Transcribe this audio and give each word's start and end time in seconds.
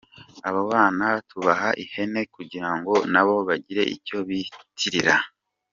Abo 0.47 0.61
bana 0.71 1.05
tubaha 1.29 1.69
ihene 1.83 2.21
kugira 2.35 2.69
ngo 2.77 2.93
nabo 3.13 3.35
bagire 3.47 3.83
icyo 3.95 4.17
biyitirira. 4.27 5.15